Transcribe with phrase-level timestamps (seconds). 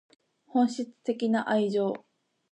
[0.47, 1.93] 本質的な愛情